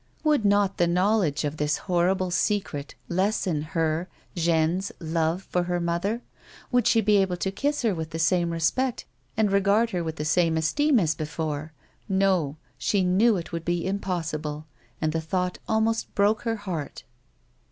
Would 0.23 0.43
not 0.45 0.77
the 0.77 0.87
knowledge 0.87 1.43
of 1.43 1.57
tliis 1.57 1.77
horrible 1.77 2.31
secret 2.31 2.95
lessen 3.07 3.61
her, 3.77 4.09
Jeanne's, 4.33 4.91
love 4.99 5.43
for 5.43 5.65
her 5.65 5.79
mother? 5.79 6.23
Should 6.73 6.87
she 6.87 7.01
be 7.01 7.17
able 7.17 7.37
to 7.37 7.51
kiss 7.51 7.83
her 7.83 7.93
with 7.93 8.09
the 8.09 8.17
same 8.17 8.49
respect, 8.49 9.05
and 9.37 9.51
regard 9.51 9.91
her 9.91 10.03
with 10.03 10.15
A 10.19 10.23
WOMAN'S 10.25 10.35
LIFE. 10.35 10.37
161 10.37 10.55
the 10.55 10.61
same 10.63 10.97
esteem 10.97 10.99
as 10.99 11.13
before 11.15 11.73
1 12.07 12.17
No! 12.17 12.57
She 12.79 13.03
knew 13.03 13.37
it 13.37 13.51
would 13.51 13.63
be 13.63 13.85
impossible; 13.85 14.65
and 14.99 15.13
the 15.13 15.21
thought 15.21 15.59
almost 15.67 16.15
broke 16.15 16.41
her 16.41 16.55
heart. 16.55 17.03